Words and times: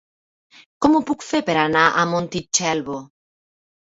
Com 0.85 0.95
ho 0.95 1.01
puc 1.09 1.25
fer 1.25 1.41
per 1.49 1.55
anar 1.63 1.83
a 1.89 2.05
Montitxelvo? 2.13 2.97